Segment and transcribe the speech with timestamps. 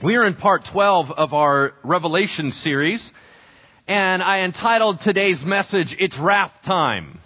[0.00, 3.10] We are in part 12 of our Revelation series,
[3.88, 7.18] and I entitled today's message, It's Wrath Time.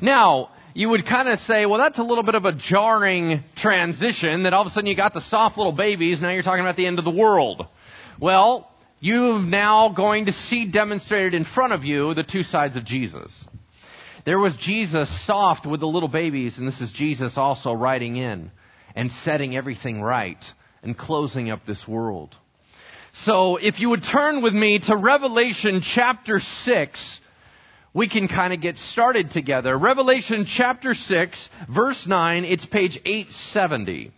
[0.00, 4.44] Now, you would kind of say, well, that's a little bit of a jarring transition
[4.44, 6.76] that all of a sudden you got the soft little babies, now you're talking about
[6.76, 7.66] the end of the world.
[8.18, 8.70] Well,
[9.00, 13.46] you're now going to see demonstrated in front of you the two sides of Jesus.
[14.24, 18.50] There was Jesus soft with the little babies, and this is Jesus also riding in
[18.96, 20.42] and setting everything right
[20.84, 22.36] and closing up this world.
[23.14, 27.20] So if you would turn with me to Revelation chapter 6,
[27.94, 29.78] we can kind of get started together.
[29.78, 34.10] Revelation chapter 6, verse 9, it's page 870.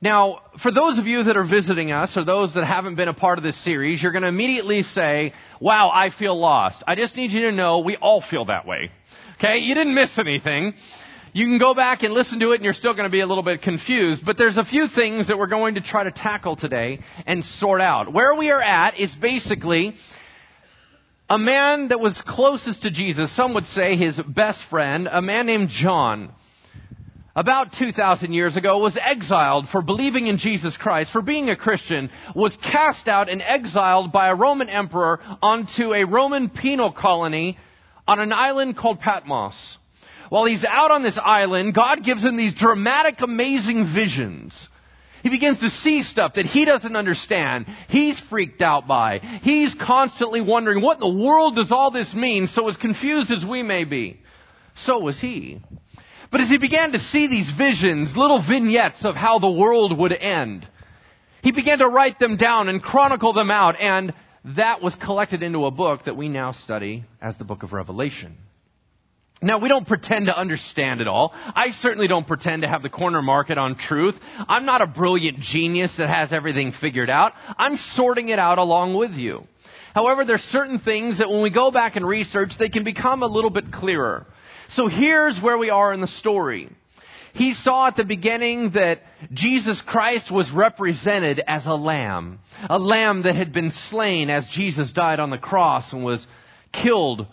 [0.00, 3.14] Now, for those of you that are visiting us or those that haven't been a
[3.14, 6.82] part of this series, you're going to immediately say, wow, I feel lost.
[6.86, 8.90] I just need you to know we all feel that way.
[9.36, 9.58] Okay?
[9.58, 10.74] You didn't miss anything.
[11.36, 13.26] You can go back and listen to it and you're still going to be a
[13.26, 16.54] little bit confused, but there's a few things that we're going to try to tackle
[16.54, 18.12] today and sort out.
[18.12, 19.96] Where we are at is basically
[21.28, 25.46] a man that was closest to Jesus, some would say his best friend, a man
[25.46, 26.30] named John
[27.34, 32.10] about 2,000 years ago, was exiled for believing in Jesus Christ, for being a Christian,
[32.36, 37.58] was cast out and exiled by a Roman emperor onto a Roman penal colony
[38.06, 39.78] on an island called Patmos.
[40.28, 44.68] While he's out on this island, God gives him these dramatic, amazing visions.
[45.22, 47.66] He begins to see stuff that he doesn't understand.
[47.88, 49.20] He's freaked out by.
[49.42, 52.46] He's constantly wondering, what in the world does all this mean?
[52.46, 54.20] So as confused as we may be,
[54.74, 55.62] so was he.
[56.30, 60.12] But as he began to see these visions, little vignettes of how the world would
[60.12, 60.68] end,
[61.42, 64.12] he began to write them down and chronicle them out, and
[64.56, 68.36] that was collected into a book that we now study as the book of Revelation.
[69.44, 71.34] Now, we don't pretend to understand it all.
[71.34, 74.18] I certainly don't pretend to have the corner market on truth.
[74.48, 77.32] I'm not a brilliant genius that has everything figured out.
[77.58, 79.46] I'm sorting it out along with you.
[79.94, 83.26] However, there's certain things that when we go back and research, they can become a
[83.26, 84.26] little bit clearer.
[84.70, 86.70] So here's where we are in the story.
[87.34, 89.00] He saw at the beginning that
[89.32, 92.38] Jesus Christ was represented as a lamb.
[92.70, 96.26] A lamb that had been slain as Jesus died on the cross and was
[96.72, 97.26] killed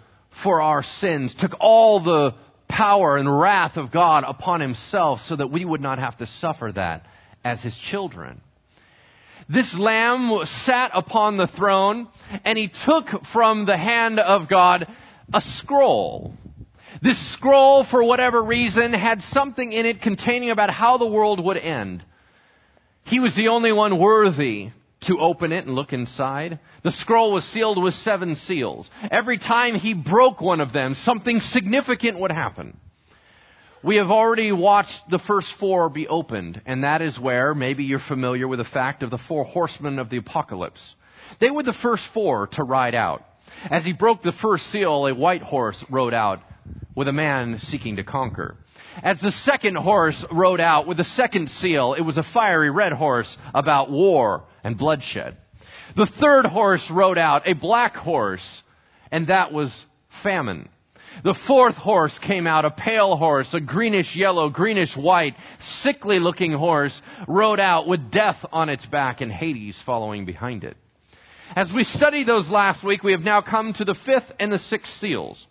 [0.43, 2.35] for our sins, took all the
[2.67, 6.71] power and wrath of God upon himself so that we would not have to suffer
[6.73, 7.05] that
[7.43, 8.41] as his children.
[9.49, 12.07] This lamb sat upon the throne
[12.45, 14.87] and he took from the hand of God
[15.33, 16.33] a scroll.
[17.01, 21.57] This scroll, for whatever reason, had something in it containing about how the world would
[21.57, 22.03] end.
[23.03, 24.69] He was the only one worthy
[25.01, 26.59] to open it and look inside.
[26.83, 28.89] The scroll was sealed with seven seals.
[29.09, 32.77] Every time he broke one of them, something significant would happen.
[33.83, 37.97] We have already watched the first four be opened, and that is where maybe you're
[37.97, 40.95] familiar with the fact of the four horsemen of the apocalypse.
[41.39, 43.25] They were the first four to ride out.
[43.71, 46.41] As he broke the first seal, a white horse rode out
[46.95, 48.55] with a man seeking to conquer.
[49.01, 52.93] As the second horse rode out with the second seal, it was a fiery red
[52.93, 55.37] horse about war and bloodshed.
[55.95, 58.63] The third horse rode out, a black horse,
[59.11, 59.85] and that was
[60.23, 60.69] famine.
[61.23, 66.53] The fourth horse came out, a pale horse, a greenish yellow, greenish white, sickly looking
[66.53, 70.77] horse, rode out with death on its back and Hades following behind it.
[71.53, 74.59] As we studied those last week, we have now come to the fifth and the
[74.59, 75.45] sixth seals.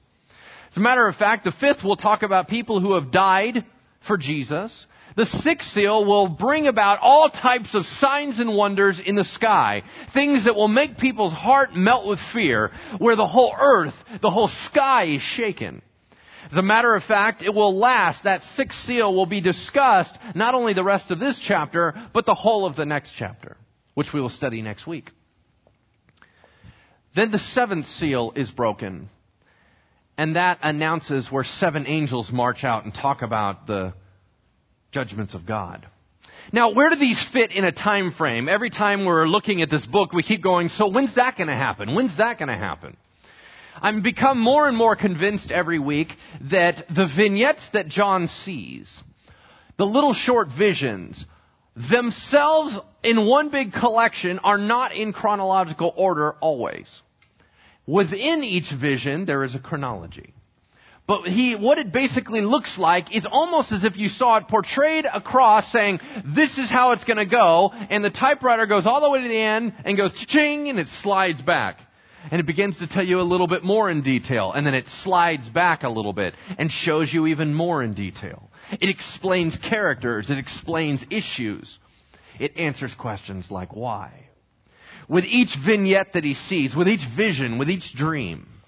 [0.71, 3.66] As a matter of fact, the fifth will talk about people who have died
[4.06, 4.87] for Jesus.
[5.16, 9.82] The sixth seal will bring about all types of signs and wonders in the sky.
[10.15, 14.48] Things that will make people's heart melt with fear, where the whole earth, the whole
[14.48, 15.82] sky is shaken.
[16.50, 18.25] As a matter of fact, it will last.
[18.25, 22.34] That sixth seal will be discussed not only the rest of this chapter, but the
[22.34, 23.56] whole of the next chapter,
[23.94, 25.10] which we will study next week.
[27.15, 29.10] Then the seventh seal is broken
[30.21, 33.94] and that announces where seven angels march out and talk about the
[34.92, 35.86] judgments of God.
[36.52, 38.48] Now, where do these fit in a time frame?
[38.48, 41.56] Every time we're looking at this book, we keep going, so when's that going to
[41.56, 41.94] happen?
[41.94, 42.97] When's that going to happen?
[43.80, 46.09] I'm become more and more convinced every week
[46.50, 49.03] that the vignettes that John sees,
[49.78, 51.24] the little short visions,
[51.76, 57.03] themselves in one big collection are not in chronological order always.
[57.86, 60.34] Within each vision, there is a chronology.
[61.10, 65.07] But he, what it basically looks like is almost as if you saw it portrayed
[65.12, 69.21] across saying, this is how it's gonna go, and the typewriter goes all the way
[69.21, 71.80] to the end and goes ching and it slides back.
[72.30, 74.86] And it begins to tell you a little bit more in detail, and then it
[74.86, 78.48] slides back a little bit and shows you even more in detail.
[78.71, 81.77] It explains characters, it explains issues.
[82.39, 84.28] it answers questions like why.
[85.09, 88.59] With each vignette that he sees, with each vision, with each dream,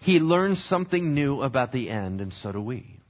[0.00, 3.00] he learns something new about the end, and so do we.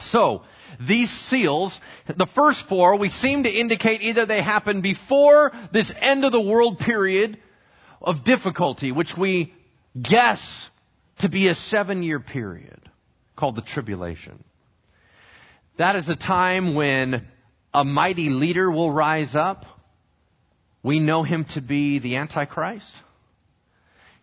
[0.00, 0.42] So,
[0.86, 6.24] these seals, the first four, we seem to indicate either they happen before this end
[6.24, 7.38] of the world period
[8.00, 9.52] of difficulty, which we
[10.00, 10.68] guess
[11.20, 12.80] to be a seven year period
[13.36, 14.44] called the tribulation.
[15.78, 17.26] That is a time when
[17.74, 19.64] a mighty leader will rise up.
[20.82, 22.94] We know him to be the Antichrist.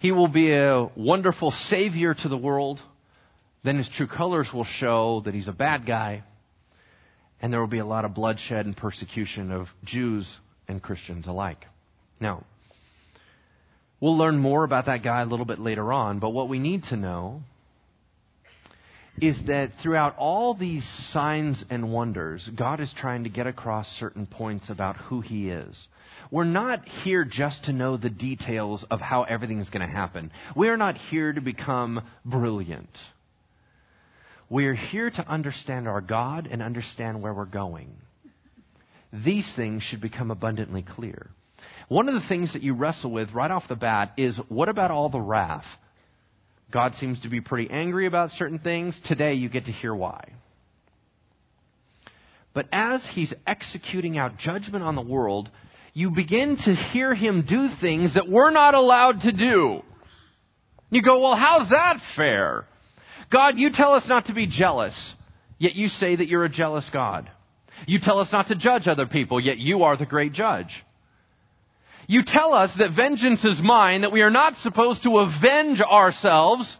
[0.03, 2.81] He will be a wonderful savior to the world.
[3.63, 6.23] Then his true colors will show that he's a bad guy.
[7.41, 11.65] And there will be a lot of bloodshed and persecution of Jews and Christians alike.
[12.19, 12.43] Now,
[14.01, 16.83] we'll learn more about that guy a little bit later on, but what we need
[16.89, 17.43] to know
[19.21, 24.25] is that throughout all these signs and wonders, God is trying to get across certain
[24.25, 25.87] points about who He is.
[26.31, 30.31] We're not here just to know the details of how everything is going to happen.
[30.55, 32.89] We are not here to become brilliant.
[34.49, 37.91] We are here to understand our God and understand where we're going.
[39.11, 41.29] These things should become abundantly clear.
[41.87, 44.89] One of the things that you wrestle with right off the bat is what about
[44.91, 45.65] all the wrath?
[46.73, 48.99] God seems to be pretty angry about certain things.
[49.05, 50.33] Today you get to hear why.
[52.55, 55.51] But as he's executing out judgment on the world,
[55.93, 59.81] you begin to hear him do things that we're not allowed to do.
[60.89, 62.65] You go, well, how's that fair?
[63.31, 65.13] God, you tell us not to be jealous,
[65.59, 67.29] yet you say that you're a jealous God.
[67.85, 70.83] You tell us not to judge other people, yet you are the great judge.
[72.13, 76.77] You tell us that vengeance is mine, that we are not supposed to avenge ourselves,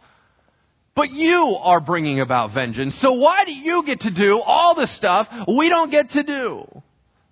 [0.94, 2.94] but you are bringing about vengeance.
[3.00, 6.68] So why do you get to do all the stuff we don't get to do?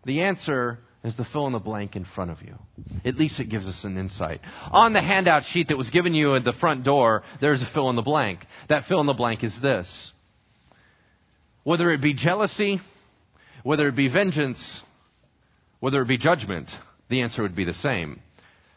[0.04, 2.56] The answer is the fill in the blank in front of you.
[3.04, 4.40] At least it gives us an insight.
[4.72, 7.88] On the handout sheet that was given you at the front door, there's a fill
[7.88, 8.40] in the blank.
[8.68, 10.10] That fill in the blank is this.
[11.62, 12.80] Whether it be jealousy,
[13.62, 14.82] whether it be vengeance,
[15.78, 16.68] whether it be judgment,
[17.12, 18.20] the answer would be the same.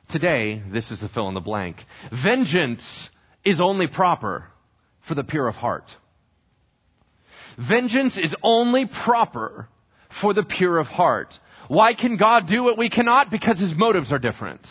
[0.09, 1.77] Today, this is the fill in the blank.
[2.11, 3.09] Vengeance
[3.43, 4.45] is only proper
[5.07, 5.91] for the pure of heart.
[7.57, 9.67] Vengeance is only proper
[10.21, 11.33] for the pure of heart.
[11.67, 13.31] Why can God do what we cannot?
[13.31, 14.61] Because his motives are different.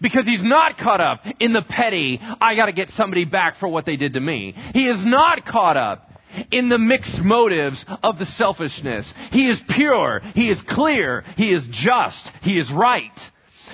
[0.00, 3.84] Because he's not caught up in the petty, I gotta get somebody back for what
[3.84, 4.54] they did to me.
[4.72, 6.09] He is not caught up
[6.50, 9.12] in the mixed motives of the selfishness.
[9.30, 10.20] He is pure.
[10.34, 11.24] He is clear.
[11.36, 12.30] He is just.
[12.42, 13.18] He is right.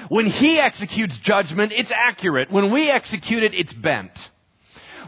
[0.08, 2.50] When he executes judgment, it's accurate.
[2.50, 4.12] When we execute it, it's bent.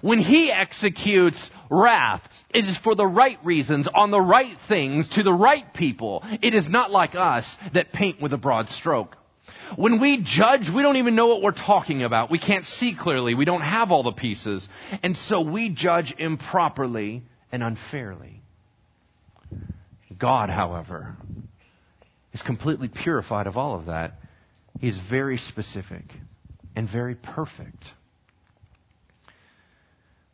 [0.00, 2.22] When he executes wrath,
[2.54, 6.22] it is for the right reasons, on the right things, to the right people.
[6.40, 9.16] It is not like us that paint with a broad stroke.
[9.76, 12.30] When we judge, we don't even know what we're talking about.
[12.30, 13.34] We can't see clearly.
[13.34, 14.66] We don't have all the pieces.
[15.02, 17.22] And so we judge improperly
[17.52, 18.42] and unfairly.
[20.18, 21.16] God, however,
[22.32, 24.14] is completely purified of all of that.
[24.80, 26.04] He is very specific
[26.76, 27.84] and very perfect.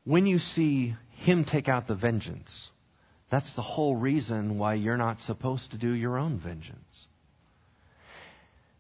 [0.05, 2.71] When you see Him take out the vengeance,
[3.31, 7.07] that's the whole reason why you're not supposed to do your own vengeance.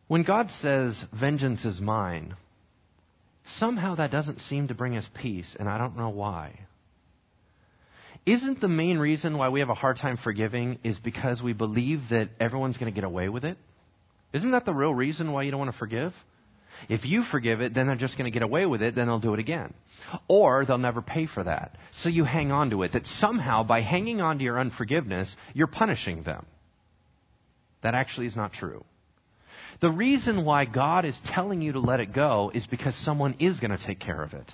[0.06, 2.36] When God says, Vengeance is mine,
[3.46, 6.60] somehow that doesn't seem to bring us peace, and I don't know why.
[8.26, 12.08] Isn't the main reason why we have a hard time forgiving is because we believe
[12.10, 13.58] that everyone's going to get away with it?
[14.32, 16.14] Isn't that the real reason why you don't want to forgive?
[16.88, 19.20] If you forgive it, then they're just going to get away with it, then they'll
[19.20, 19.74] do it again.
[20.26, 21.76] Or they'll never pay for that.
[21.92, 22.92] So you hang on to it.
[22.92, 26.46] That somehow, by hanging on to your unforgiveness, you're punishing them.
[27.82, 28.84] That actually is not true.
[29.80, 33.60] The reason why God is telling you to let it go is because someone is
[33.60, 34.52] going to take care of it.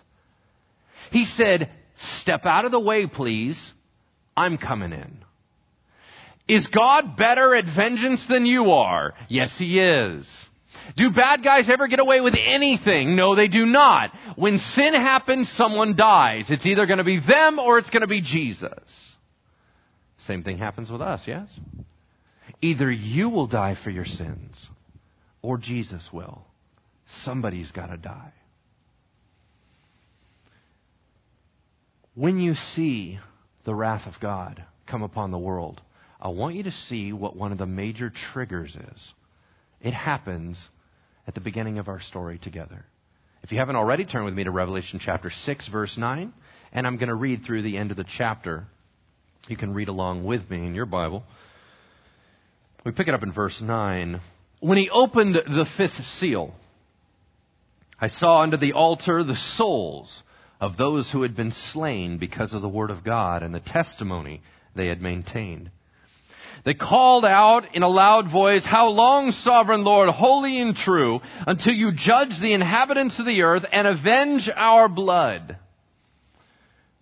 [1.11, 3.73] He said, Step out of the way, please.
[4.37, 5.19] I'm coming in.
[6.49, 9.15] Is God better at vengeance than you are?
[9.29, 10.29] Yes, He is.
[10.97, 13.17] Do bad guys ever get away with anything?
[13.17, 14.13] No, they do not.
[14.37, 16.51] When sin happens, someone dies.
[16.51, 18.73] It's either going to be them or it's going to be Jesus.
[20.19, 21.53] Same thing happens with us, yes?
[22.61, 24.69] Either you will die for your sins
[25.43, 26.45] or Jesus will.
[27.25, 28.33] Somebody's got to die.
[32.21, 33.19] When you see
[33.65, 35.81] the wrath of God come upon the world,
[36.21, 39.15] I want you to see what one of the major triggers is.
[39.81, 40.63] It happens
[41.27, 42.85] at the beginning of our story together.
[43.43, 46.31] If you haven't already, turn with me to Revelation chapter 6, verse 9,
[46.75, 48.67] and I'm going to read through the end of the chapter.
[49.49, 51.25] You can read along with me in your Bible.
[52.85, 54.21] We pick it up in verse 9.
[54.61, 56.53] When he opened the fifth seal,
[57.99, 60.23] I saw under the altar the souls
[60.61, 64.43] of those who had been slain because of the word of God and the testimony
[64.75, 65.71] they had maintained.
[66.65, 71.73] They called out in a loud voice, How long, sovereign Lord, holy and true, until
[71.73, 75.57] you judge the inhabitants of the earth and avenge our blood?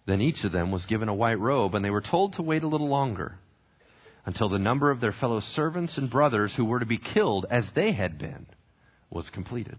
[0.07, 2.63] Then each of them was given a white robe, and they were told to wait
[2.63, 3.35] a little longer
[4.25, 7.69] until the number of their fellow servants and brothers who were to be killed as
[7.75, 8.47] they had been
[9.11, 9.79] was completed.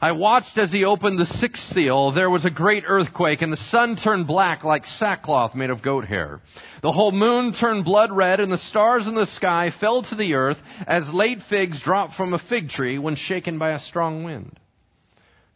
[0.00, 2.12] I watched as he opened the sixth seal.
[2.12, 6.04] There was a great earthquake, and the sun turned black like sackcloth made of goat
[6.04, 6.40] hair.
[6.82, 10.34] The whole moon turned blood red, and the stars in the sky fell to the
[10.34, 14.60] earth as late figs drop from a fig tree when shaken by a strong wind.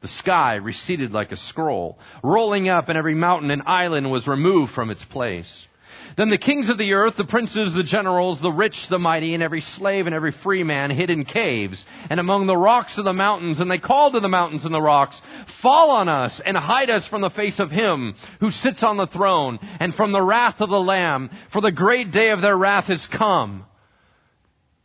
[0.01, 4.73] The sky receded like a scroll, rolling up, and every mountain and island was removed
[4.73, 5.69] from its place.
[6.17, 9.43] Then the kings of the earth, the princes, the generals, the rich, the mighty, and
[9.43, 13.13] every slave and every free man hid in caves and among the rocks of the
[13.13, 13.61] mountains.
[13.61, 15.21] And they called to the mountains and the rocks,
[15.63, 19.07] Fall on us and hide us from the face of him who sits on the
[19.07, 22.91] throne and from the wrath of the Lamb, for the great day of their wrath
[22.91, 23.65] is come.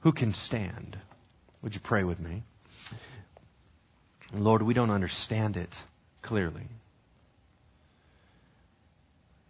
[0.02, 0.98] Who can stand?
[1.62, 2.44] Would you pray with me?
[4.34, 5.74] Lord, we don't understand it
[6.22, 6.68] clearly.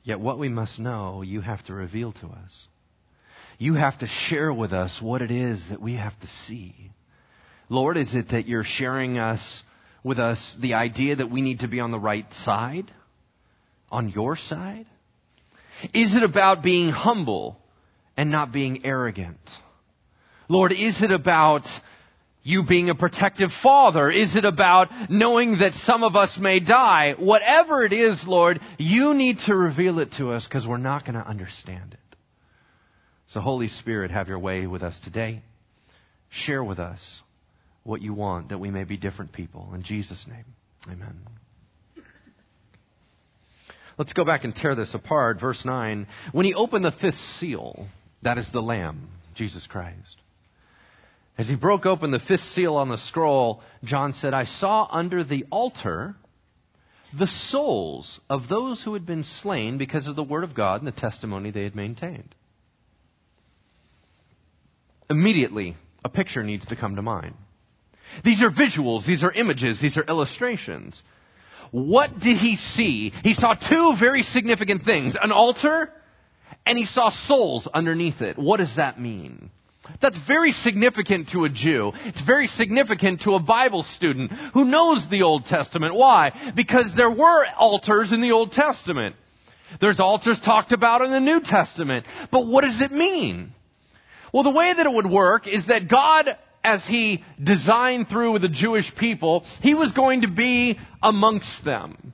[0.07, 2.67] Yet what we must know, you have to reveal to us.
[3.57, 6.91] You have to share with us what it is that we have to see.
[7.67, 9.63] Lord, is it that you're sharing us
[10.05, 12.89] with us the idea that we need to be on the right side?
[13.91, 14.85] On your side?
[15.93, 17.59] Is it about being humble
[18.15, 19.41] and not being arrogant?
[20.47, 21.67] Lord, is it about
[22.47, 24.09] you being a protective father?
[24.09, 27.15] Is it about knowing that some of us may die?
[27.19, 31.15] Whatever it is, Lord, you need to reveal it to us because we're not going
[31.15, 32.15] to understand it.
[33.27, 35.41] So Holy Spirit, have your way with us today.
[36.29, 37.21] Share with us
[37.83, 39.71] what you want that we may be different people.
[39.73, 40.45] In Jesus' name,
[40.89, 41.19] amen.
[43.97, 45.41] Let's go back and tear this apart.
[45.41, 46.07] Verse 9.
[46.31, 47.87] When he opened the fifth seal,
[48.21, 50.15] that is the Lamb, Jesus Christ.
[51.37, 55.23] As he broke open the fifth seal on the scroll, John said, I saw under
[55.23, 56.15] the altar
[57.17, 60.87] the souls of those who had been slain because of the word of God and
[60.87, 62.33] the testimony they had maintained.
[65.09, 67.35] Immediately, a picture needs to come to mind.
[68.25, 71.01] These are visuals, these are images, these are illustrations.
[71.71, 73.11] What did he see?
[73.23, 75.91] He saw two very significant things an altar,
[76.65, 78.37] and he saw souls underneath it.
[78.37, 79.49] What does that mean?
[80.01, 81.91] That's very significant to a Jew.
[82.05, 85.95] It's very significant to a Bible student who knows the Old Testament.
[85.95, 86.53] Why?
[86.55, 89.15] Because there were altars in the Old Testament.
[89.81, 92.05] There's altars talked about in the New Testament.
[92.31, 93.53] But what does it mean?
[94.33, 96.29] Well, the way that it would work is that God,
[96.63, 102.13] as He designed through the Jewish people, He was going to be amongst them.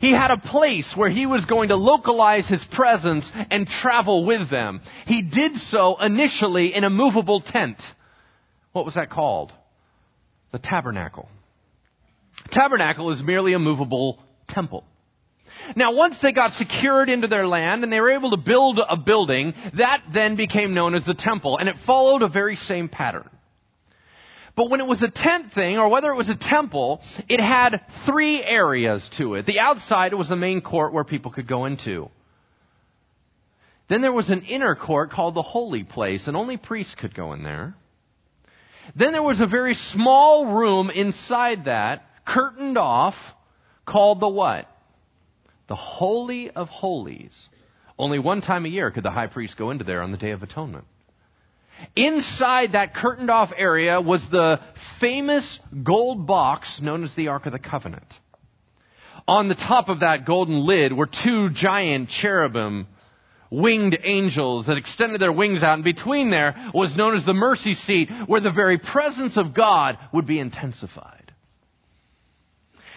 [0.00, 4.50] He had a place where he was going to localize his presence and travel with
[4.50, 4.80] them.
[5.06, 7.80] He did so initially in a movable tent.
[8.72, 9.52] What was that called?
[10.52, 11.28] The tabernacle.
[12.50, 14.84] Tabernacle is merely a movable temple.
[15.74, 18.96] Now, once they got secured into their land and they were able to build a
[18.96, 23.28] building, that then became known as the temple, and it followed a very same pattern.
[24.56, 27.82] But when it was a tent thing, or whether it was a temple, it had
[28.06, 29.44] three areas to it.
[29.44, 32.08] The outside was the main court where people could go into.
[33.88, 37.34] Then there was an inner court called the holy place, and only priests could go
[37.34, 37.74] in there.
[38.96, 43.14] Then there was a very small room inside that, curtained off,
[43.84, 44.68] called the what?
[45.68, 47.48] The Holy of Holies.
[47.98, 50.30] Only one time a year could the high priest go into there on the Day
[50.30, 50.84] of Atonement.
[51.94, 54.60] Inside that curtained off area was the
[55.00, 58.14] famous gold box known as the Ark of the Covenant.
[59.28, 62.86] On the top of that golden lid were two giant cherubim,
[63.50, 67.74] winged angels that extended their wings out, and between there was known as the mercy
[67.74, 71.32] seat, where the very presence of God would be intensified.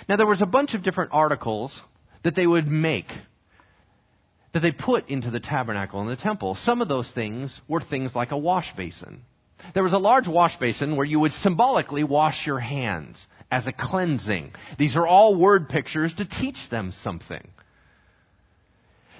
[0.08, 1.82] Now there was a bunch of different articles
[2.24, 3.08] that they would make
[4.54, 6.56] that they put into the tabernacle and the temple.
[6.56, 9.22] Some of those things were things like a wash basin.
[9.74, 13.74] There was a large wash basin where you would symbolically wash your hands as a
[13.74, 14.54] cleansing.
[14.78, 17.48] These are all word pictures to teach them something.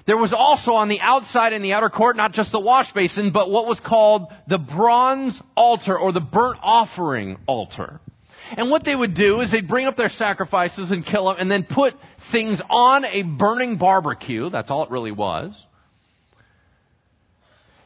[0.06, 3.32] There was also on the outside in the outer court not just the wash basin,
[3.32, 8.00] but what was called the bronze altar or the burnt offering altar.
[8.56, 11.50] And what they would do is they'd bring up their sacrifices and kill them and
[11.50, 11.94] then put
[12.32, 14.50] things on a burning barbecue.
[14.50, 15.64] That's all it really was.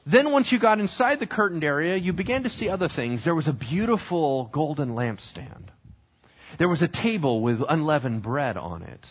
[0.06, 3.25] then once you got inside the curtained area, you began to see other things.
[3.25, 5.68] There was a beautiful golden lampstand.
[6.59, 9.04] There was a table with unleavened bread on it.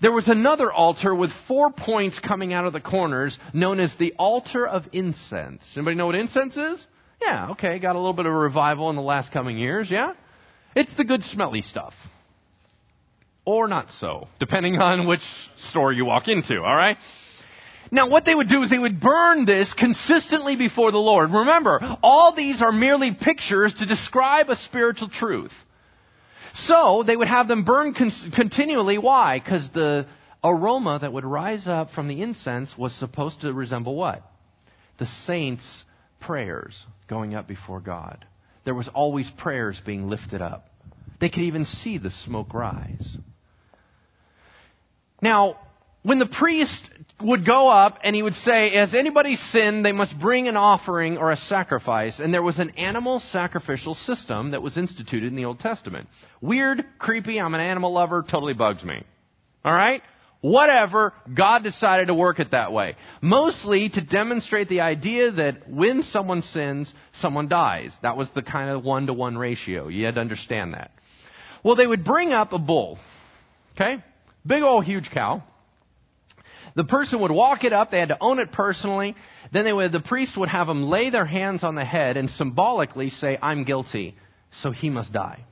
[0.00, 4.14] There was another altar with four points coming out of the corners, known as the
[4.18, 5.64] altar of incense.
[5.76, 6.86] Anybody know what incense is?
[7.20, 10.12] Yeah, okay, got a little bit of a revival in the last coming years, yeah?
[10.74, 11.94] It's the good smelly stuff.
[13.44, 15.24] Or not so, depending on which
[15.56, 16.98] store you walk into, alright?
[17.90, 21.32] Now, what they would do is they would burn this consistently before the Lord.
[21.32, 25.52] Remember, all these are merely pictures to describe a spiritual truth.
[26.54, 28.98] So, they would have them burn con- continually.
[28.98, 29.40] Why?
[29.40, 30.06] Because the
[30.44, 34.22] aroma that would rise up from the incense was supposed to resemble what?
[34.98, 35.84] The saints'
[36.20, 38.26] prayers going up before God.
[38.64, 40.68] There was always prayers being lifted up.
[41.20, 43.16] They could even see the smoke rise.
[45.22, 45.56] Now,
[46.02, 46.82] when the priest
[47.20, 49.84] would go up and he would say, Has anybody sinned?
[49.84, 52.20] They must bring an offering or a sacrifice.
[52.20, 56.08] And there was an animal sacrificial system that was instituted in the Old Testament.
[56.40, 59.04] Weird, creepy, I'm an animal lover, totally bugs me.
[59.64, 60.02] Alright?
[60.40, 62.96] Whatever, God decided to work it that way.
[63.20, 67.94] Mostly to demonstrate the idea that when someone sins, someone dies.
[68.02, 69.88] That was the kind of one to one ratio.
[69.88, 70.92] You had to understand that.
[71.62, 72.98] Well, they would bring up a bull.
[73.72, 74.02] Okay?
[74.46, 75.42] Big old huge cow.
[76.74, 77.90] The person would walk it up.
[77.90, 79.16] They had to own it personally.
[79.52, 82.30] Then they would, the priest would have them lay their hands on the head and
[82.30, 84.16] symbolically say, I'm guilty,
[84.52, 85.44] so he must die.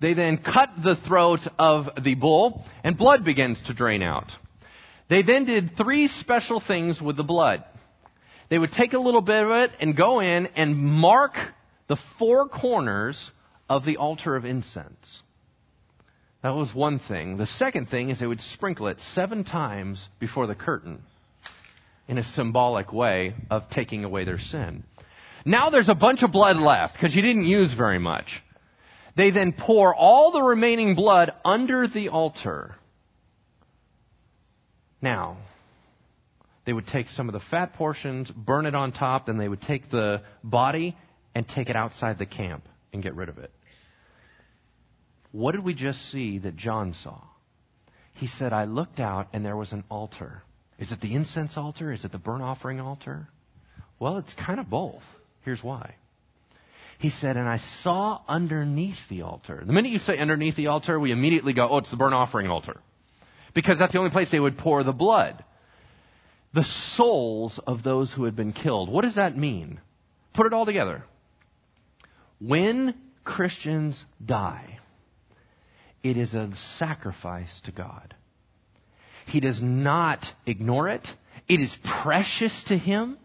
[0.00, 4.30] They then cut the throat of the bull and blood begins to drain out.
[5.08, 7.64] They then did three special things with the blood.
[8.48, 11.32] They would take a little bit of it and go in and mark
[11.88, 13.30] the four corners
[13.68, 15.22] of the altar of incense.
[16.42, 17.38] That was one thing.
[17.38, 21.02] The second thing is they would sprinkle it seven times before the curtain
[22.06, 24.84] in a symbolic way of taking away their sin.
[25.44, 28.42] Now there's a bunch of blood left because you didn't use very much.
[29.16, 32.76] They then pour all the remaining blood under the altar.
[35.00, 35.38] Now,
[36.66, 39.62] they would take some of the fat portions, burn it on top, then they would
[39.62, 40.96] take the body
[41.34, 43.50] and take it outside the camp and get rid of it.
[45.32, 47.20] What did we just see that John saw?
[48.14, 50.42] He said, I looked out and there was an altar.
[50.78, 51.92] Is it the incense altar?
[51.92, 53.28] Is it the burnt offering altar?
[53.98, 55.02] Well, it's kind of both.
[55.42, 55.94] Here's why.
[56.98, 59.62] He said, and I saw underneath the altar.
[59.64, 62.48] The minute you say underneath the altar, we immediately go, oh, it's the burnt offering
[62.48, 62.80] altar.
[63.54, 65.44] Because that's the only place they would pour the blood.
[66.54, 68.90] The souls of those who had been killed.
[68.90, 69.80] What does that mean?
[70.32, 71.04] Put it all together.
[72.40, 74.78] When Christians die,
[76.02, 78.14] it is a sacrifice to God.
[79.26, 81.06] He does not ignore it.
[81.48, 83.18] It is precious to Him.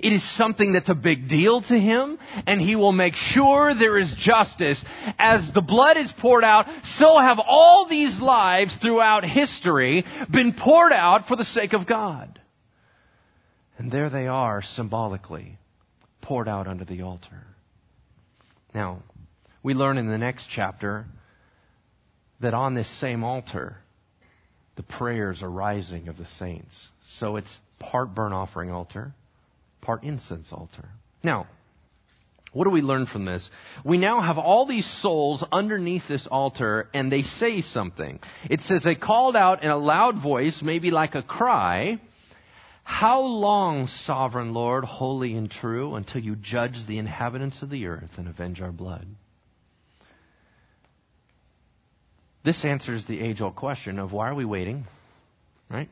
[0.00, 3.98] It is something that's a big deal to Him, and He will make sure there
[3.98, 4.82] is justice.
[5.18, 10.92] As the blood is poured out, so have all these lives throughout history been poured
[10.92, 12.40] out for the sake of God.
[13.78, 15.58] And there they are, symbolically,
[16.20, 17.44] poured out under the altar.
[18.74, 19.02] Now,
[19.62, 21.06] we learn in the next chapter
[22.40, 23.76] that on this same altar,
[24.76, 26.88] the prayers are rising of the saints.
[27.16, 29.12] So it's part burnt offering altar,
[29.80, 30.88] part incense altar.
[31.22, 31.46] Now,
[32.52, 33.50] what do we learn from this?
[33.84, 38.20] We now have all these souls underneath this altar and they say something.
[38.48, 42.00] It says they called out in a loud voice, maybe like a cry,
[42.84, 48.12] How long, sovereign Lord, holy and true, until you judge the inhabitants of the earth
[48.16, 49.06] and avenge our blood?
[52.44, 54.86] This answers the age old question of why are we waiting?
[55.68, 55.90] Right?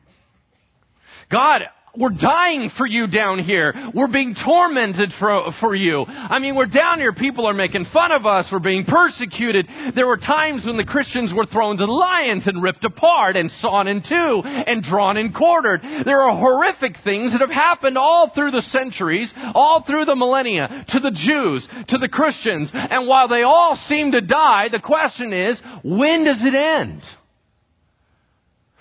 [1.29, 1.61] God,
[1.97, 3.73] we're dying for you down here.
[3.93, 6.05] We're being tormented for, for you.
[6.07, 7.13] I mean, we're down here.
[7.13, 8.51] People are making fun of us.
[8.51, 9.67] We're being persecuted.
[9.95, 13.51] There were times when the Christians were thrown to the lions and ripped apart and
[13.51, 15.81] sawn in two and drawn and quartered.
[15.81, 20.85] There are horrific things that have happened all through the centuries, all through the millennia,
[20.89, 22.69] to the Jews, to the Christians.
[22.73, 27.03] And while they all seem to die, the question is, when does it end?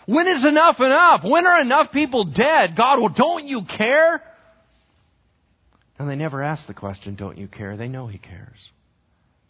[0.06, 1.24] When is enough enough?
[1.24, 2.76] When are enough people dead?
[2.76, 4.22] God, well, don't you care?
[5.98, 7.76] And they never ask the question, don't you care?
[7.76, 8.70] They know He cares.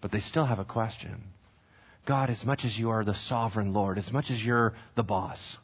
[0.01, 1.23] But they still have a question.
[2.07, 5.57] God, as much as you are the sovereign Lord, as much as you're the boss,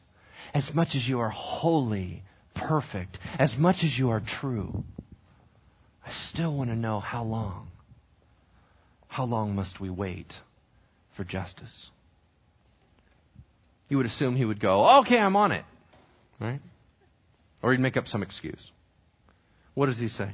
[0.52, 2.22] as much as you are holy,
[2.54, 4.84] perfect, as much as you are true,
[6.04, 7.68] I still want to know how long.
[9.06, 10.32] How long must we wait
[11.16, 11.90] for justice?
[13.92, 15.66] You would assume he would go, okay, I'm on it.
[16.40, 16.60] Right?
[17.62, 18.70] Or he'd make up some excuse.
[19.74, 20.30] What does he say?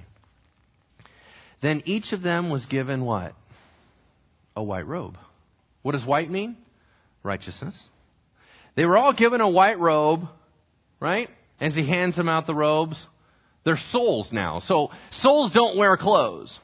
[1.60, 3.34] Then each of them was given what?
[4.54, 5.18] A white robe.
[5.82, 6.56] What does white mean?
[7.24, 7.76] Righteousness.
[8.76, 10.28] They were all given a white robe,
[11.00, 11.28] right?
[11.60, 13.04] As he hands them out the robes.
[13.64, 14.60] They're souls now.
[14.60, 16.56] So souls don't wear clothes.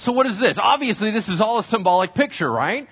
[0.00, 0.58] So what is this?
[0.60, 2.88] Obviously this is all a symbolic picture, right?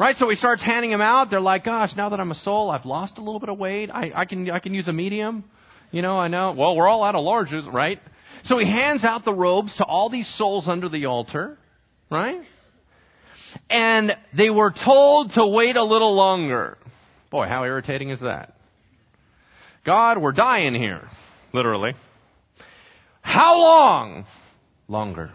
[0.00, 0.16] Right?
[0.16, 1.28] So he starts handing them out.
[1.28, 3.90] They're like, gosh, now that I'm a soul, I've lost a little bit of weight.
[3.90, 5.44] I, I can, I can use a medium.
[5.90, 6.54] You know, I know.
[6.56, 8.00] Well, we're all out of larges, right?
[8.44, 11.58] So he hands out the robes to all these souls under the altar,
[12.10, 12.40] right?
[13.68, 16.78] And they were told to wait a little longer.
[17.30, 18.54] Boy, how irritating is that?
[19.84, 21.10] God, we're dying here.
[21.52, 21.92] Literally.
[23.20, 24.24] How long?
[24.88, 25.30] Longer.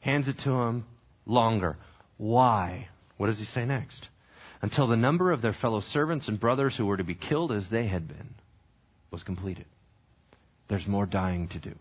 [0.00, 0.86] Hands it to him.
[1.26, 1.76] Longer.
[2.16, 2.88] Why?
[3.22, 4.08] What does he say next?
[4.62, 7.68] Until the number of their fellow servants and brothers who were to be killed as
[7.68, 8.34] they had been
[9.12, 9.66] was completed.
[10.66, 11.72] There's more dying to do.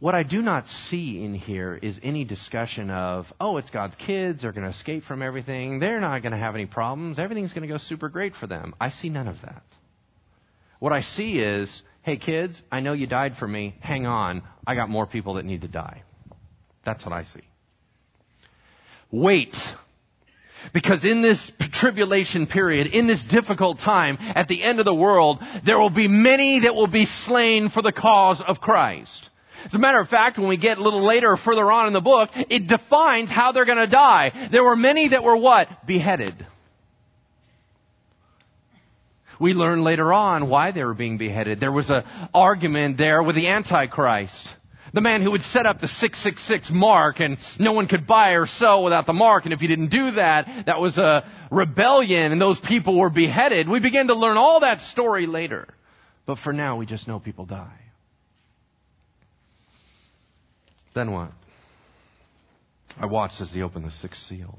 [0.00, 4.42] What I do not see in here is any discussion of, oh, it's God's kids,
[4.42, 7.68] they're going to escape from everything, they're not going to have any problems, everything's going
[7.68, 8.74] to go super great for them.
[8.80, 9.62] I see none of that.
[10.80, 14.74] What I see is, hey kids, I know you died for me, hang on, I
[14.74, 16.02] got more people that need to die.
[16.84, 17.42] That's what I see.
[19.12, 19.54] Wait.
[20.72, 25.40] Because in this tribulation period, in this difficult time, at the end of the world,
[25.64, 29.28] there will be many that will be slain for the cause of Christ.
[29.66, 32.00] As a matter of fact, when we get a little later, further on in the
[32.00, 34.48] book, it defines how they're going to die.
[34.50, 35.68] There were many that were what?
[35.86, 36.46] Beheaded.
[39.40, 41.60] We learn later on why they were being beheaded.
[41.60, 44.48] There was an argument there with the Antichrist.
[44.94, 48.46] The man who would set up the 666 mark and no one could buy or
[48.46, 49.44] sell without the mark.
[49.44, 53.68] And if you didn't do that, that was a rebellion and those people were beheaded.
[53.68, 55.66] We begin to learn all that story later.
[56.26, 57.78] But for now, we just know people die.
[60.94, 61.32] Then what?
[62.98, 64.58] I watched as he opened the sixth seal.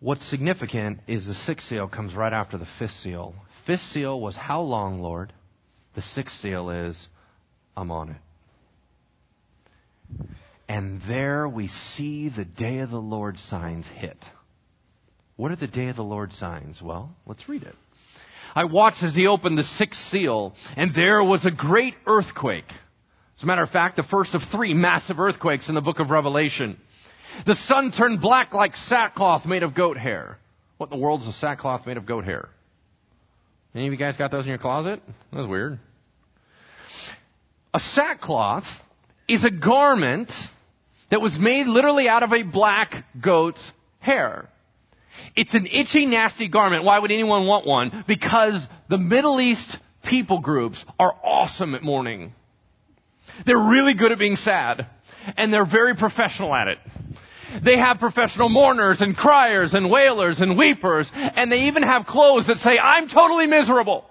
[0.00, 3.34] What's significant is the sixth seal comes right after the fifth seal.
[3.66, 5.32] Fifth seal was how long, Lord?
[5.94, 7.08] The sixth seal is,
[7.76, 8.16] I'm on it.
[10.68, 14.16] And there we see the day of the Lord signs hit.
[15.36, 16.80] What are the day of the Lord signs?
[16.82, 17.74] Well, let's read it.
[18.54, 22.70] I watched as he opened the sixth seal, and there was a great earthquake.
[23.36, 26.10] As a matter of fact, the first of three massive earthquakes in the book of
[26.10, 26.78] Revelation.
[27.46, 30.38] The sun turned black like sackcloth made of goat hair.
[30.76, 32.48] What in the world is a sackcloth made of goat hair?
[33.74, 35.00] Any of you guys got those in your closet?
[35.32, 35.78] That was weird.
[37.72, 38.66] A sackcloth
[39.28, 40.32] is a garment
[41.10, 43.62] that was made literally out of a black goat's
[44.00, 44.48] hair.
[45.36, 46.84] It's an itchy, nasty garment.
[46.84, 48.04] Why would anyone want one?
[48.08, 52.32] Because the Middle East people groups are awesome at mourning.
[53.46, 54.86] They're really good at being sad.
[55.36, 56.78] And they're very professional at it.
[57.64, 61.10] They have professional mourners and criers and wailers and weepers.
[61.14, 64.04] And they even have clothes that say, I'm totally miserable.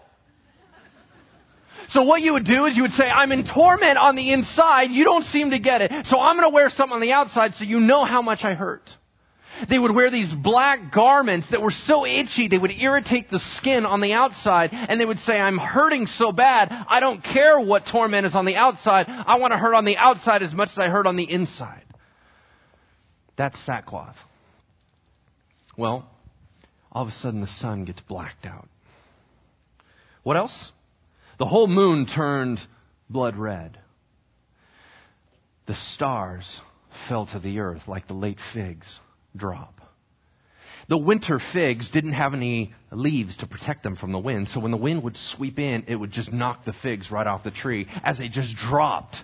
[1.89, 4.91] So what you would do is you would say, I'm in torment on the inside.
[4.91, 6.07] You don't seem to get it.
[6.07, 8.53] So I'm going to wear something on the outside so you know how much I
[8.53, 8.89] hurt.
[9.67, 13.85] They would wear these black garments that were so itchy they would irritate the skin
[13.85, 17.85] on the outside and they would say, I'm hurting so bad, I don't care what
[17.85, 20.77] torment is on the outside, I want to hurt on the outside as much as
[20.77, 21.83] I hurt on the inside.
[23.35, 24.15] That's sackcloth.
[25.77, 26.09] Well,
[26.91, 28.69] all of a sudden the sun gets blacked out.
[30.23, 30.71] What else?
[31.39, 32.59] The whole moon turned
[33.09, 33.79] blood red.
[35.67, 36.61] The stars
[37.07, 38.99] fell to the earth like the late figs
[39.35, 39.79] drop.
[40.89, 44.71] The winter figs didn't have any leaves to protect them from the wind, so when
[44.71, 47.87] the wind would sweep in, it would just knock the figs right off the tree
[48.03, 49.15] as they just dropped.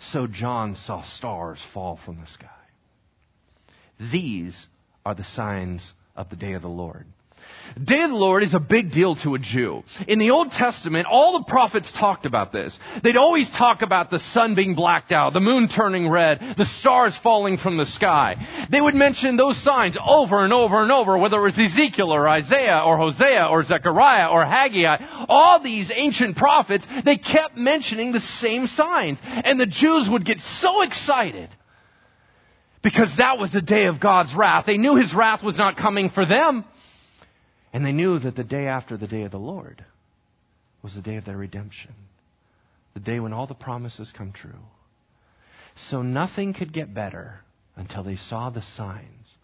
[0.00, 2.48] So John saw stars fall from the sky.
[4.12, 4.66] These
[5.06, 7.06] are the signs of the day of the Lord.
[7.82, 9.84] Day of the Lord is a big deal to a Jew.
[10.08, 12.78] In the Old Testament, all the prophets talked about this.
[13.02, 17.16] They'd always talk about the sun being blacked out, the moon turning red, the stars
[17.22, 18.66] falling from the sky.
[18.70, 22.28] They would mention those signs over and over and over, whether it was Ezekiel or
[22.28, 25.26] Isaiah or Hosea or Zechariah or Haggai.
[25.28, 29.18] All these ancient prophets, they kept mentioning the same signs.
[29.22, 31.50] And the Jews would get so excited
[32.82, 34.66] because that was the day of God's wrath.
[34.66, 36.64] They knew His wrath was not coming for them.
[37.72, 39.84] And they knew that the day after the day of the Lord
[40.82, 41.94] was the day of their redemption,
[42.94, 44.64] the day when all the promises come true.
[45.76, 47.40] So nothing could get better
[47.76, 49.36] until they saw the signs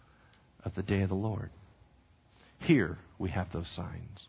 [0.65, 1.49] of the day of the Lord.
[2.59, 4.27] Here we have those signs.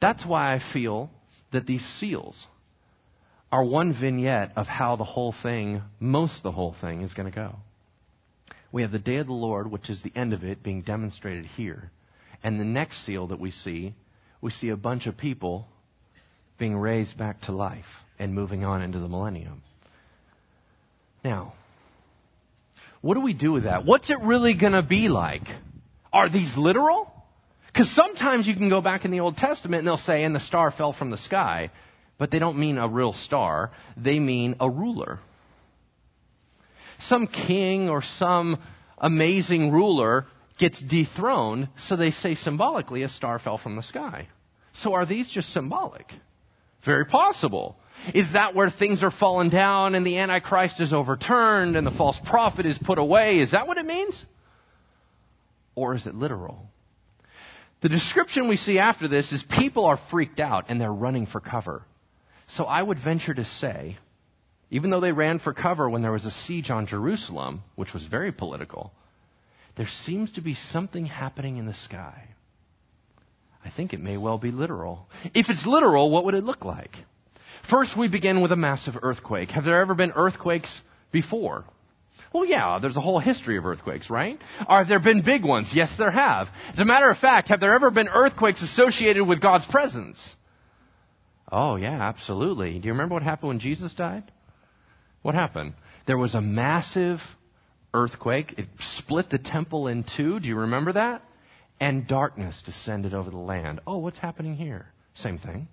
[0.00, 1.10] That's why I feel
[1.52, 2.46] that these seals
[3.52, 7.34] are one vignette of how the whole thing, most the whole thing, is going to
[7.34, 7.56] go.
[8.72, 11.44] We have the day of the Lord, which is the end of it, being demonstrated
[11.44, 11.90] here.
[12.42, 13.94] And the next seal that we see,
[14.40, 15.66] we see a bunch of people
[16.58, 17.86] being raised back to life
[18.18, 19.62] and moving on into the millennium.
[21.24, 21.54] Now,
[23.00, 23.84] what do we do with that?
[23.84, 25.42] What's it really going to be like?
[26.12, 27.12] Are these literal?
[27.66, 30.40] Because sometimes you can go back in the Old Testament and they'll say, and the
[30.40, 31.70] star fell from the sky,
[32.18, 33.70] but they don't mean a real star.
[33.96, 35.20] They mean a ruler.
[37.00, 38.58] Some king or some
[38.98, 40.26] amazing ruler
[40.62, 44.28] gets dethroned, so they say symbolically a star fell from the sky.
[44.74, 46.06] So are these just symbolic?
[46.86, 47.76] Very possible.
[48.14, 52.16] Is that where things are falling down and the Antichrist is overturned and the false
[52.24, 53.40] prophet is put away?
[53.40, 54.24] Is that what it means?
[55.74, 56.68] Or is it literal?
[57.80, 61.40] The description we see after this is people are freaked out and they're running for
[61.40, 61.82] cover.
[62.46, 63.98] So I would venture to say,
[64.70, 68.04] even though they ran for cover when there was a siege on Jerusalem, which was
[68.04, 68.92] very political,
[69.76, 72.28] there seems to be something happening in the sky.
[73.64, 75.08] I think it may well be literal.
[75.34, 76.96] If it's literal, what would it look like?
[77.70, 79.50] First, we begin with a massive earthquake.
[79.50, 80.80] Have there ever been earthquakes
[81.12, 81.64] before?
[82.32, 84.40] Well, yeah, there's a whole history of earthquakes, right?
[84.68, 85.70] Have there been big ones?
[85.74, 86.48] Yes, there have.
[86.72, 90.34] As a matter of fact, have there ever been earthquakes associated with God's presence?
[91.50, 92.78] Oh, yeah, absolutely.
[92.78, 94.24] Do you remember what happened when Jesus died?
[95.20, 95.74] What happened?
[96.06, 97.20] There was a massive
[97.94, 98.54] earthquake.
[98.58, 100.40] It split the temple in two.
[100.40, 101.22] Do you remember that?
[101.80, 103.80] And darkness descended over the land.
[103.86, 104.86] Oh, what's happening here?
[105.14, 105.68] Same thing.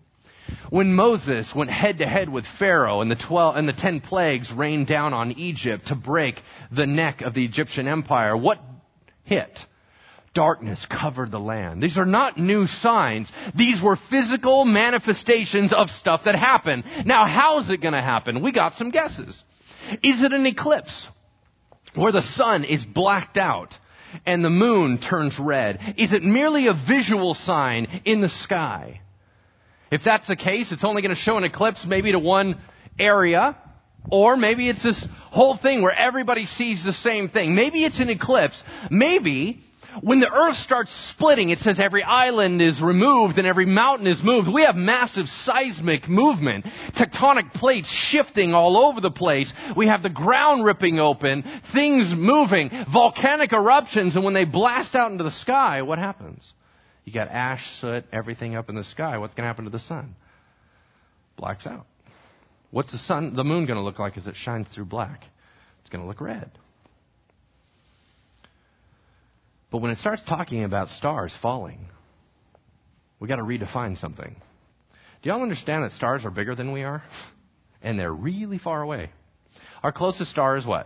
[0.69, 4.51] When Moses went head to head with Pharaoh and the twelve and the ten plagues
[4.51, 8.59] rained down on Egypt to break the neck of the Egyptian empire, what
[9.23, 9.59] hit?
[10.33, 11.81] Darkness covered the land.
[11.81, 13.31] These are not new signs.
[13.55, 16.83] These were physical manifestations of stuff that happened.
[17.05, 18.41] Now, how's it going to happen?
[18.41, 19.43] We got some guesses.
[20.03, 21.07] Is it an eclipse
[21.95, 23.77] where the sun is blacked out
[24.25, 25.95] and the moon turns red?
[25.97, 29.01] Is it merely a visual sign in the sky?
[29.91, 32.59] If that's the case, it's only going to show an eclipse maybe to one
[32.99, 33.57] area,
[34.11, 37.55] or maybe it's this whole thing where everybody sees the same thing.
[37.55, 38.61] Maybe it's an eclipse.
[38.91, 39.63] Maybe
[40.01, 44.21] when the earth starts splitting, it says every island is removed and every mountain is
[44.23, 44.47] moved.
[44.51, 49.51] We have massive seismic movement, tectonic plates shifting all over the place.
[49.75, 55.11] We have the ground ripping open, things moving, volcanic eruptions, and when they blast out
[55.11, 56.53] into the sky, what happens?
[57.05, 59.17] You got ash, soot, everything up in the sky.
[59.17, 60.15] What's going to happen to the sun?
[61.37, 61.87] Blacks out.
[62.71, 65.23] What's the sun, the moon going to look like as it shines through black?
[65.81, 66.51] It's going to look red.
[69.71, 71.87] But when it starts talking about stars falling,
[73.19, 74.35] we got to redefine something.
[75.21, 77.03] Do y'all understand that stars are bigger than we are?
[77.81, 79.09] And they're really far away.
[79.81, 80.85] Our closest star is what?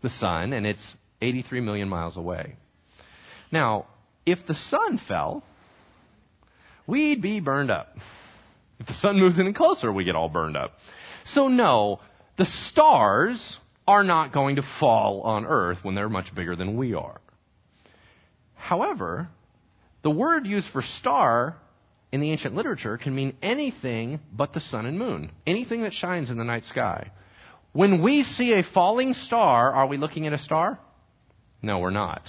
[0.00, 2.54] The sun, and it's 83 million miles away.
[3.50, 3.86] Now,
[4.24, 5.42] if the sun fell,
[6.86, 7.96] we'd be burned up.
[8.78, 10.72] If the sun moves any closer, we get all burned up.
[11.24, 11.98] So no,
[12.36, 16.94] the stars are not going to fall on earth when they're much bigger than we
[16.94, 17.20] are.
[18.66, 19.28] However,
[20.02, 21.56] the word used for star
[22.10, 26.32] in the ancient literature can mean anything but the sun and moon, anything that shines
[26.32, 27.12] in the night sky.
[27.72, 30.80] When we see a falling star, are we looking at a star?
[31.62, 32.28] No, we're not.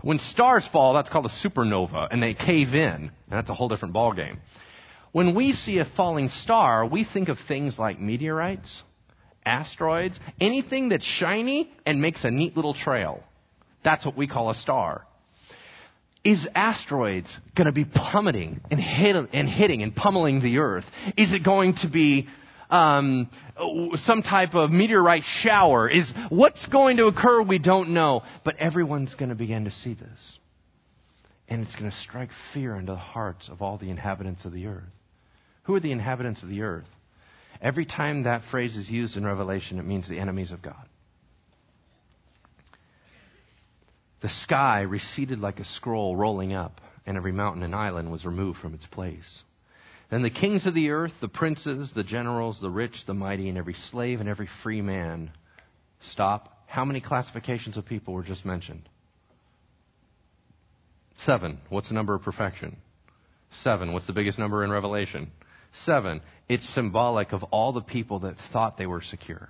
[0.00, 3.68] When stars fall, that's called a supernova, and they cave in, and that's a whole
[3.68, 4.38] different ballgame.
[5.12, 8.82] When we see a falling star, we think of things like meteorites,
[9.44, 13.22] asteroids, anything that's shiny and makes a neat little trail.
[13.84, 15.05] That's what we call a star.
[16.26, 20.84] Is asteroids going to be plummeting and, hit, and hitting and pummeling the earth?
[21.16, 22.26] Is it going to be
[22.68, 23.30] um,
[23.94, 25.88] some type of meteorite shower.
[25.88, 27.42] Is what's going to occur?
[27.42, 30.38] We don't know, but everyone's going to begin to see this,
[31.48, 34.66] and it's going to strike fear into the hearts of all the inhabitants of the
[34.66, 34.82] earth.
[35.62, 36.88] Who are the inhabitants of the earth?
[37.60, 40.88] Every time that phrase is used in Revelation, it means the enemies of God.
[44.20, 48.58] The sky receded like a scroll rolling up, and every mountain and island was removed
[48.58, 49.42] from its place.
[50.10, 53.58] Then the kings of the earth, the princes, the generals, the rich, the mighty, and
[53.58, 55.32] every slave and every free man.
[56.00, 56.52] Stop.
[56.66, 58.88] How many classifications of people were just mentioned?
[61.18, 61.58] Seven.
[61.68, 62.76] What's the number of perfection?
[63.50, 63.92] Seven.
[63.92, 65.30] What's the biggest number in Revelation?
[65.72, 66.20] Seven.
[66.48, 69.48] It's symbolic of all the people that thought they were secure.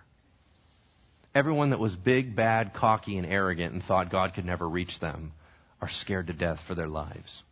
[1.37, 5.33] Everyone that was big, bad, cocky, and arrogant and thought God could never reach them
[5.83, 7.43] are scared to death for their lives.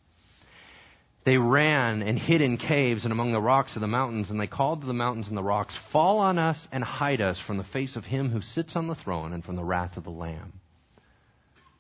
[1.26, 4.46] They ran and hid in caves and among the rocks of the mountains, and they
[4.46, 7.62] called to the mountains and the rocks, Fall on us and hide us from the
[7.62, 10.54] face of him who sits on the throne and from the wrath of the Lamb.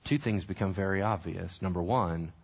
[0.06, 1.62] Two things become very obvious.
[1.62, 2.34] Number one,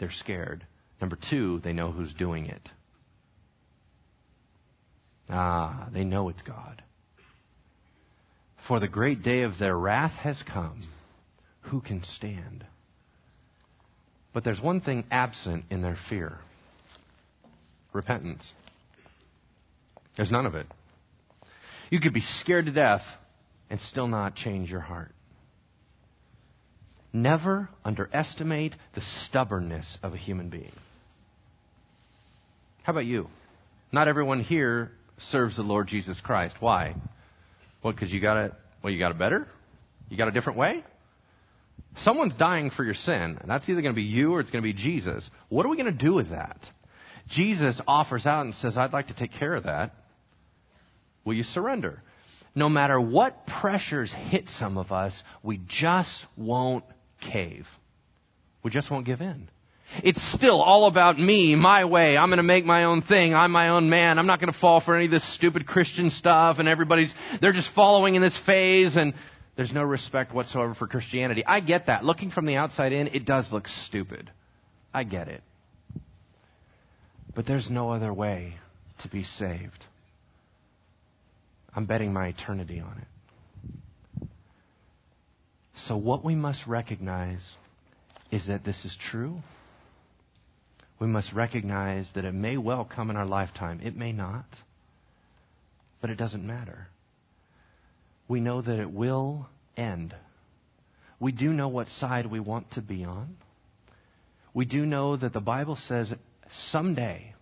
[0.00, 0.66] they're scared.
[1.00, 2.68] Number two, they know who's doing it.
[5.30, 6.82] Ah, they know it's God.
[8.68, 10.82] For the great day of their wrath has come.
[11.62, 12.64] Who can stand?
[14.32, 16.38] But there's one thing absent in their fear
[17.92, 18.52] repentance.
[20.16, 20.66] There's none of it.
[21.90, 23.04] You could be scared to death
[23.70, 25.12] and still not change your heart.
[27.12, 30.72] Never underestimate the stubbornness of a human being.
[32.82, 33.28] How about you?
[33.92, 36.56] Not everyone here serves the Lord Jesus Christ.
[36.60, 36.94] Why?
[37.82, 38.52] Well, because you got it.
[38.82, 39.46] Well, you got it better.
[40.08, 40.84] You got a different way.
[41.98, 44.62] Someone's dying for your sin, and that's either going to be you or it's going
[44.62, 45.28] to be Jesus.
[45.48, 46.58] What are we going to do with that?
[47.28, 49.92] Jesus offers out and says, I'd like to take care of that.
[51.24, 52.02] Will you surrender?
[52.54, 56.84] No matter what pressures hit some of us, we just won't
[57.20, 57.66] cave.
[58.62, 59.48] We just won't give in.
[60.02, 62.16] It's still all about me, my way.
[62.16, 63.34] I'm going to make my own thing.
[63.34, 64.18] I'm my own man.
[64.18, 67.52] I'm not going to fall for any of this stupid Christian stuff and everybody's, they're
[67.52, 69.14] just following in this phase and
[69.56, 71.44] there's no respect whatsoever for Christianity.
[71.46, 72.04] I get that.
[72.04, 74.30] Looking from the outside in, it does look stupid.
[74.92, 75.42] I get it.
[77.34, 78.54] But there's no other way
[79.02, 79.84] to be saved.
[81.74, 83.06] I'm betting my eternity on it.
[85.76, 87.46] So, what we must recognize
[88.30, 89.40] is that this is true.
[90.98, 93.80] We must recognize that it may well come in our lifetime.
[93.82, 94.46] It may not.
[96.00, 96.88] But it doesn't matter
[98.28, 100.14] we know that it will end.
[101.20, 103.36] We do know what side we want to be on.
[104.52, 106.12] We do know that the Bible says
[106.50, 107.34] someday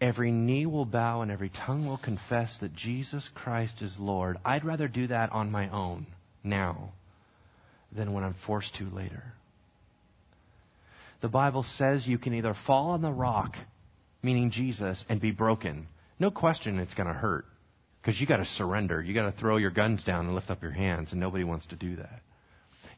[0.00, 4.36] every knee will bow and every tongue will confess that Jesus Christ is Lord.
[4.44, 6.06] I'd rather do that on my own
[6.44, 6.92] now
[7.92, 9.22] than when I'm forced to later.
[11.22, 13.56] The Bible says you can either fall on the rock,
[14.22, 15.86] meaning Jesus, and be broken.
[16.18, 17.46] No question it's going to hurt.
[18.00, 19.00] Because you got to surrender.
[19.00, 21.66] You got to throw your guns down and lift up your hands, and nobody wants
[21.66, 22.22] to do that.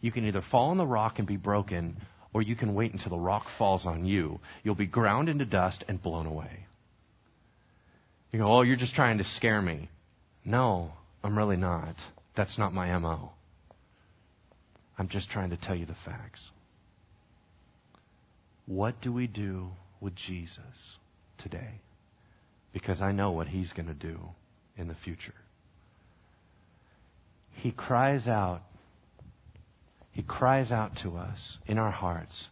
[0.01, 1.99] You can either fall on the rock and be broken,
[2.33, 4.41] or you can wait until the rock falls on you.
[4.63, 6.67] You'll be ground into dust and blown away.
[8.31, 9.91] You go, oh, you're just trying to scare me.
[10.47, 11.97] No, I'm really not.
[12.35, 13.33] That's not my MO.
[14.99, 16.51] I'm just trying to tell you the facts.
[18.67, 19.69] What do we do
[20.01, 20.97] with Jesus
[21.39, 21.81] today?
[22.73, 24.19] Because I know what he's going to do
[24.77, 25.35] in the future.
[27.51, 28.63] He cries out.
[30.13, 32.49] He cries out to us in our hearts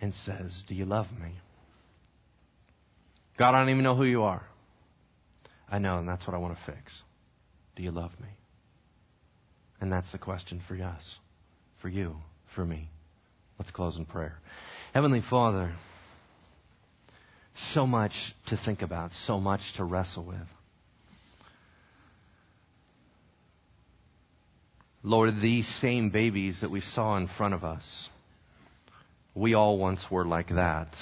[0.00, 1.32] and says, Do you love me?
[3.38, 4.42] God, I don't even know who you are.
[5.70, 7.02] I know, and that's what I want to fix.
[7.76, 8.28] Do you love me?
[9.80, 11.16] And that's the question for us,
[11.80, 12.16] for you,
[12.54, 12.90] for me.
[13.58, 14.38] Let's close in prayer.
[14.92, 15.72] Heavenly Father,
[17.54, 18.12] so much
[18.48, 20.48] to think about, so much to wrestle with.
[25.04, 28.08] Lord, these same babies that we saw in front of us,
[29.32, 30.96] we all once were like that.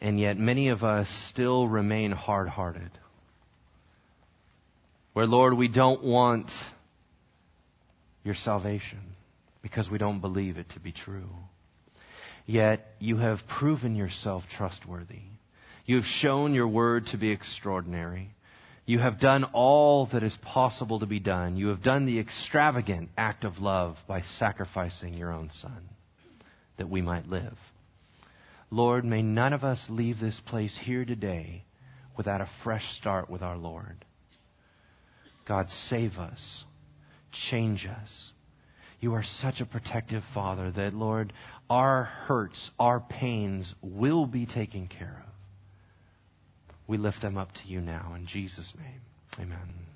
[0.00, 2.90] And yet many of us still remain hard hearted.
[5.12, 6.50] Where, Lord, we don't want
[8.24, 9.00] your salvation
[9.62, 11.28] because we don't believe it to be true.
[12.46, 15.22] Yet you have proven yourself trustworthy.
[15.86, 18.34] You have shown your word to be extraordinary.
[18.84, 21.56] You have done all that is possible to be done.
[21.56, 25.88] You have done the extravagant act of love by sacrificing your own son
[26.78, 27.56] that we might live.
[28.70, 31.64] Lord, may none of us leave this place here today
[32.16, 34.04] without a fresh start with our Lord.
[35.46, 36.64] God, save us.
[37.32, 38.32] Change us.
[39.00, 41.32] You are such a protective Father that, Lord,
[41.72, 45.32] our hurts, our pains will be taken care of.
[46.86, 49.00] We lift them up to you now in Jesus' name.
[49.40, 49.91] Amen.